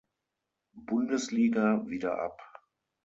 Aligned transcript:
Bundesliga 0.87 1.85
wieder 1.87 2.19
ab. 2.23 2.41